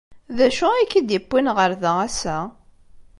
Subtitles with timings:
[0.37, 2.37] D acu ay k-id-yewwin ɣer da ass-a?